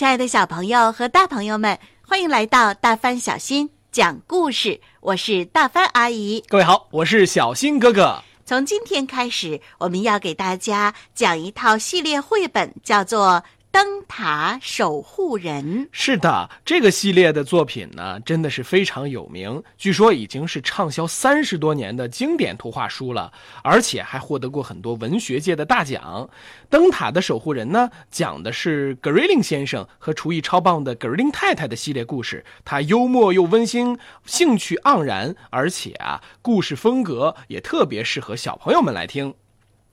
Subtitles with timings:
[0.00, 1.78] 亲爱的小朋友和大朋友们，
[2.08, 4.80] 欢迎来到大帆小新讲故事。
[5.00, 6.42] 我是大帆阿姨。
[6.48, 8.18] 各位好，我是小新哥哥。
[8.46, 13.44] 从今天开始，我们要给大家讲一套系列绘本，叫做。
[13.72, 19.62] 灯塔守护人是的，这个系列的作品呢，真的是非常有名。
[19.78, 23.32] 据说已经是畅销三十多年的经典图画书了，
[23.62, 26.28] 而且还获得过很多文学界的大奖。
[26.68, 32.44] 灯塔的守护人呢，讲的是格瑞林先生和厨艺超棒的格瑞林太太的系列故事。
[32.64, 39.34] 它幽默又温馨，兴趣盎然，而且啊，故事风格也特别适合小朋友们来听。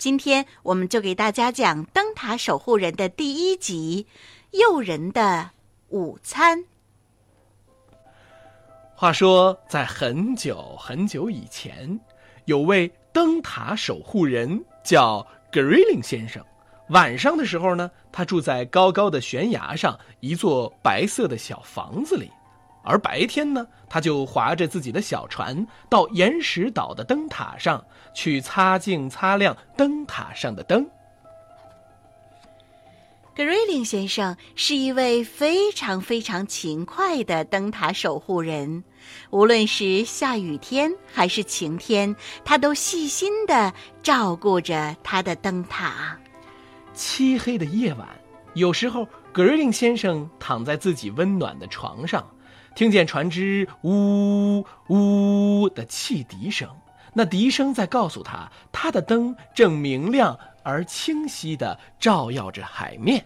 [0.00, 4.06] 今天我们就给大家讲《灯塔守护人》的第一集
[4.58, 5.50] 《诱人的
[5.90, 6.58] 午餐》。
[8.94, 12.00] 话说，在很久很久以前，
[12.46, 16.42] 有位灯塔守护人叫格瑞林先生。
[16.88, 22.30] 晚上的时候呢，他住在高高的悬崖上一座白色的小房子里。
[22.82, 30.88] 而白天呢，他就划着自己的小船到岩石岛的灯塔上去擦净、擦亮灯塔上的灯。
[33.36, 38.82] 格瑞林先生是一位非常非常勤快的灯塔守护人，
[39.30, 43.72] 无论是下雨天还是晴天，他都细心的
[44.02, 46.18] 照顾着他的灯塔。
[46.92, 48.06] 漆黑的夜晚，
[48.54, 52.28] 有时候格瑞林先生躺在自己温暖的床上。
[52.74, 56.68] 听见船只呜呜的汽笛声，
[57.12, 63.22] 那笛声在告诉他，他的灯正明亮而清晰的照耀着海面。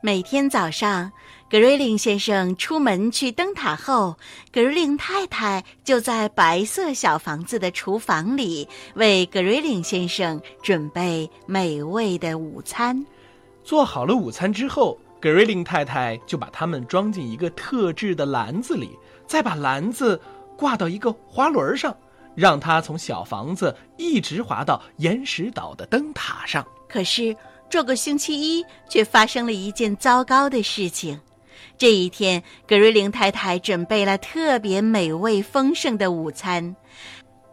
[0.00, 1.10] 每天早上，
[1.50, 4.16] 格瑞林先生出门去灯塔后，
[4.52, 13.04] 格瑞林太太就在白色小房子的厨房里为格瑞林先生准备美味的午餐。
[13.64, 14.96] 做好了午餐之后。
[15.26, 18.96] 格瑞林太太就把它们装进一个特制的篮子里，
[19.26, 20.20] 再把篮子
[20.56, 21.92] 挂到一个滑轮上，
[22.36, 26.64] 让它从小房子一直滑到岩石岛的灯塔上。
[26.88, 27.36] 可是
[27.68, 31.20] 这个星期一却发生了一件糟糕的事情。
[31.76, 36.76] 这一天，格瑞林太太准备了特别美味丰盛的午餐。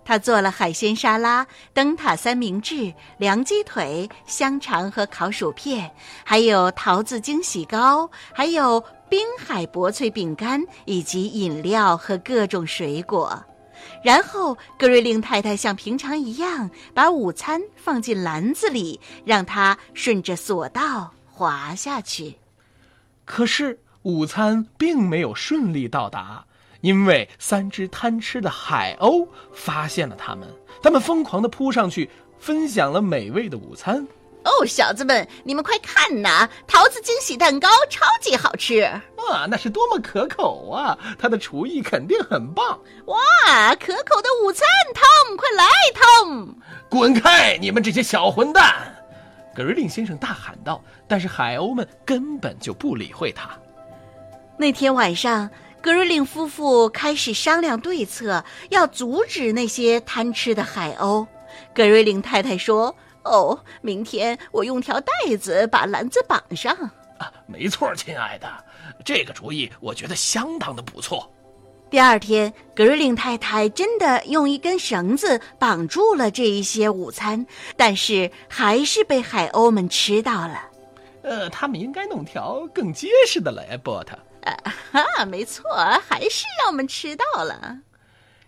[0.05, 5.89] 他做了海鲜沙拉、灯塔三明治、凉鸡腿、香肠和烤薯片，
[6.23, 13.43] 还有桃子惊喜糕，还有滨海薄脆饼干，以及饮料和各种水果。
[14.01, 22.37] 然后格瑞令太太像平常一样把午餐放进篮子里，让它顺着索道滑下去。
[23.25, 26.45] 可是午餐并没有顺利到达。
[26.83, 30.45] 因为三只贪吃的海鸥发现了他们，
[30.81, 34.05] 他们疯狂地扑上去，分享了美味的午餐。
[34.43, 36.49] 哦，小子们，你们快看呐！
[36.67, 38.81] 桃子惊喜蛋糕超级好吃
[39.15, 40.97] 哇，那是多么可口啊！
[41.17, 43.73] 他的厨艺肯定很棒哇！
[43.75, 46.53] 可口的午餐，Tom，快来，Tom！
[46.89, 48.93] 滚开，你们这些小混蛋！
[49.55, 50.83] 格瑞林先生大喊道。
[51.07, 53.51] 但是海鸥们根本就不理会他。
[54.57, 55.49] 那天晚上。
[55.83, 61.27] 格瑞林夫妇开始商量对策，要阻止那些贪吃的海鸥。
[61.75, 62.95] 格瑞林太太说
[63.25, 66.73] ：“哦，明天我用条带子把篮子绑上。”
[67.19, 68.47] 啊，没错，亲爱的，
[69.03, 71.29] 这个主意我觉得相当的不错。
[71.89, 77.45] 第二天，格瑞林太太真的用一根绳子绑住了这一些午餐，
[77.75, 80.61] 但是还是被海鸥们吃到了。
[81.23, 84.17] 呃，他们应该弄条更结实的来，波特。
[84.43, 84.57] 啊
[84.91, 85.63] 哈，没错，
[86.07, 87.79] 还是让我们吃到了。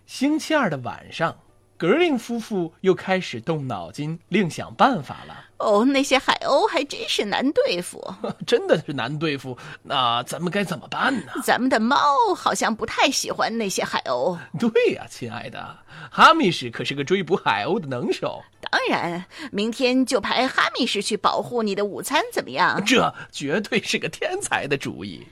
[0.06, 1.36] 星期二的晚上，
[1.78, 5.46] 格林夫妇又开始动脑筋，另想办法了。
[5.58, 8.14] 哦，那些海鸥还真是难对付，
[8.46, 9.58] 真的是难对付。
[9.84, 11.32] 那咱们该怎么办呢？
[11.44, 11.98] 咱们的猫
[12.36, 14.38] 好像不太喜欢那些海鸥。
[14.60, 15.78] 对呀，亲爱的，
[16.12, 18.44] 哈密士可是个追捕海鸥的能手。
[18.70, 22.84] 当然，明天就派哈密士去保护你的午餐，怎么样？
[22.86, 25.26] 这绝对是个天才的主意。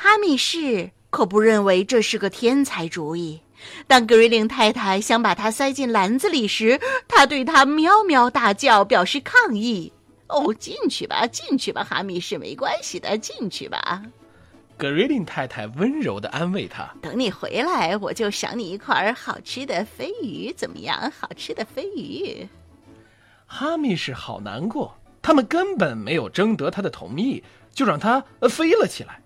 [0.00, 3.40] 哈密士可不认为这是个天才主意。
[3.88, 9.92] 当格瑞林太太想把它塞进篮子里时，他对它喵喵大叫，表示抗议。
[10.28, 14.00] 哦，进去吧，进去吧，哈密士，没关系的，进去吧。
[14.76, 21.10] 格瑞林太太温柔的安慰他：“等你回来，我就赏你一块好吃的飞鱼，怎么样？
[21.18, 22.48] 好吃的飞鱼。”
[23.46, 27.42] 哈密士好难过，他们根本没有征得他的同意，
[27.74, 29.20] 就让他飞了起来。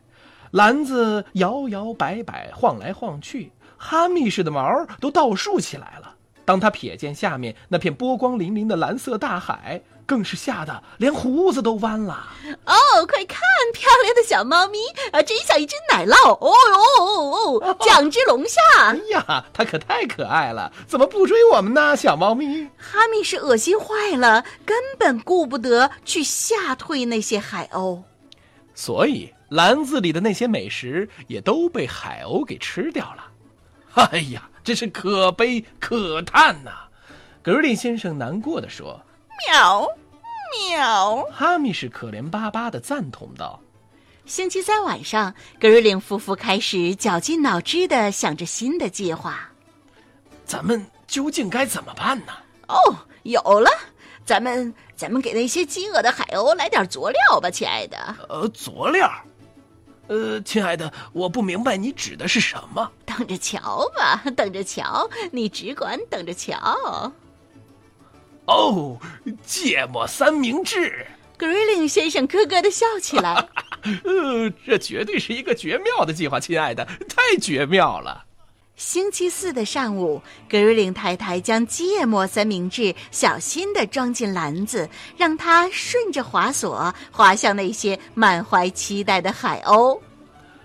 [0.52, 6.14] 篮子摇摇摆摆，晃来晃去，哈密士的毛都倒竖起来了。
[6.44, 12.26] 当他瞥见下面那片波光粼粼的蓝色大海，更是吓得连胡子都弯了。
[12.66, 13.40] 哦，快看，
[13.72, 14.78] 漂亮的小小猫咪
[15.12, 16.32] 啊，真像一只奶酪。
[16.32, 16.50] 哦哦
[16.98, 18.60] 哦哦，酱汁龙虾。
[18.78, 21.94] 哎呀，它可太可爱了，怎么不追我们呢？
[21.94, 28.02] 小猫咪哈密是恶心坏了，根本顾不得去吓退那些海鸥，
[28.74, 33.24] 所以篮子里的那些美食也都被海鸥给吃掉了。
[33.94, 36.70] 哎呀，真是可悲可叹呐！
[37.42, 38.98] 格瑞林先生难过的说
[39.46, 39.86] ：“喵。”
[40.70, 41.22] 喵！
[41.32, 43.60] 哈密是可怜巴巴的赞同道。
[44.24, 49.50] 星期三晚上，格瑞林夫妇开始绞尽脑汁的想着新的计划。
[50.44, 52.32] 咱们究竟该怎么办呢？
[52.68, 53.70] 哦，有了！
[54.24, 57.98] 咱们咱们给那些饥饿的海鸥来点佐料吧，亲爱的。
[58.28, 59.10] 呃，佐料？
[60.12, 62.92] 呃，亲爱的，我不明白你指的是什么。
[63.06, 67.10] 等着瞧吧，等着瞧，你只管等着瞧。
[68.44, 68.98] 哦，
[69.42, 71.06] 芥末三明治
[71.38, 73.48] ！Grayling 先生咯咯的笑起来。
[74.04, 78.22] 呃，这绝对是一个绝妙的计划，亲爱的，太绝妙了。
[78.76, 90.00] 星期四的上午，格瑞林太太将芥末三明治小心的装进篮子，让它顺着滑索滑向那些满怀期待的海鸥。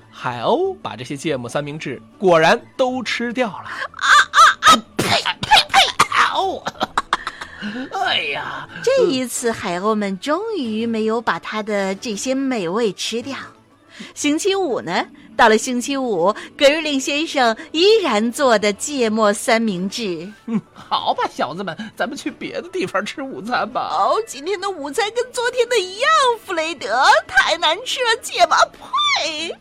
[0.09, 3.65] 海鸥把这些芥末三明治果然都吃掉了。
[3.65, 4.83] 啊啊啊！
[4.97, 5.05] 呸
[5.41, 6.05] 呸呸！
[6.09, 6.63] 啊哦。
[7.91, 13.37] 哎呀，这一次海鸥们终于没有把它的这些美味吃掉。
[14.15, 15.05] 星期五呢？
[15.37, 20.27] 到了星期五，格瑞林先生依然做的芥末三明治。
[20.47, 23.89] 嗯，好吧，小子们，咱们去别的地方吃午餐吧。
[23.91, 26.09] 哦，今天的午餐跟昨天的一样，
[26.43, 26.87] 弗雷德，
[27.27, 29.55] 太难吃了，芥末呸！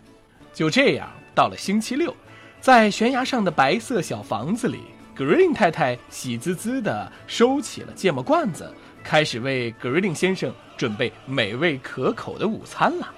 [0.55, 2.17] 就这样，到了星期六，
[2.59, 4.81] 在悬崖上的白色小房子里。
[5.15, 8.73] 格瑞林太太喜滋滋地收起了芥末罐子，
[9.05, 13.11] 开始为格瑞林先生准备美味可口的午餐了。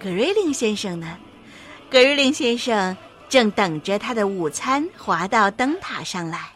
[0.00, 1.18] 格瑞林先生呢？
[1.94, 2.96] 格瑞林先生
[3.28, 6.50] 正等着他的午餐滑到灯塔上来。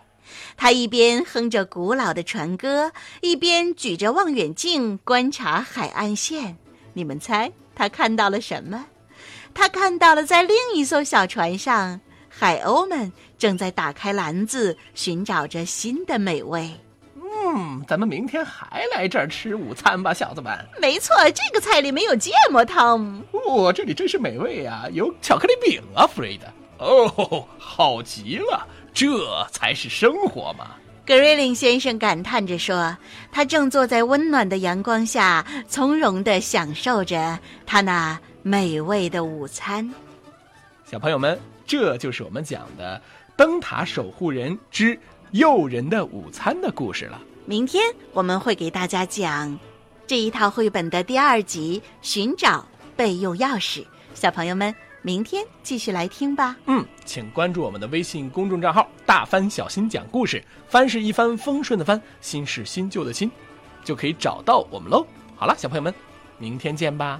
[0.56, 2.90] 他一边哼着古老的船歌，
[3.20, 6.56] 一边举着望远镜观察海岸线。
[6.92, 8.84] 你们猜他看到了什么？
[9.54, 12.00] 他看到了在另一艘小船上。
[12.28, 16.68] 海鸥们正在打开篮子，寻找着新的美味。
[17.56, 20.52] 嗯，咱们明天还来这儿吃午餐吧，小子们。
[20.80, 23.22] 没错，这个菜里没有芥末汤。
[23.46, 24.84] 哇，这里真是美味啊！
[24.92, 26.46] 有巧克力饼啊，弗瑞德。
[26.84, 29.06] 哦，好极了，这
[29.50, 30.76] 才是生活嘛！
[31.06, 32.96] 格瑞林先生感叹着说
[33.32, 39.90] ：“他正坐在温暖的阳光下，从容地享受着他那美味的午餐。”
[40.84, 41.38] 小朋友们。
[41.68, 42.98] 这就是我们讲的
[43.36, 44.98] 《灯塔守护人之
[45.32, 47.20] 诱人的午餐》的故事了。
[47.48, 49.58] 明天我们会给大家讲
[50.06, 52.62] 这一套绘本的第二集《寻找
[52.94, 53.80] 备用钥匙》。
[54.12, 56.54] 小朋友们，明天继续来听吧。
[56.66, 63.30] 嗯，请关注我们的微信公众账号“大帆小新讲故事”，帆是一帆风顺的帆，新是新旧的新，
[63.82, 65.06] 就可以找到我们喽。
[65.34, 65.94] 好了，小朋友们，
[66.36, 67.18] 明天见吧。